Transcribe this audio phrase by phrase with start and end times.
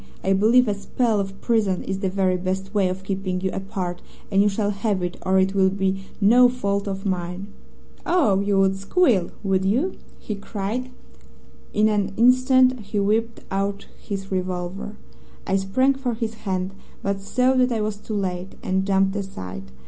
[0.23, 4.01] 'I believe a spell of prison is the very best way of keeping you apart,
[4.31, 7.45] and you shall have it, or it will be no fault of mine.'
[8.03, 10.91] "'Oh, you would squeal, would you?' he cried, and
[11.71, 14.95] in an instant he whipped out his revolver.
[15.45, 16.71] I sprang for his hand,
[17.03, 19.69] but saw that I was too late, and jumped aside.